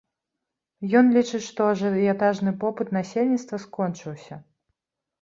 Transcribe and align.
Ён 1.01 1.11
лічыць, 1.17 1.43
што 1.51 1.61
ажыятажны 1.75 2.57
попыт 2.65 2.87
насельніцтва 3.01 3.65
скончыўся. 3.71 4.45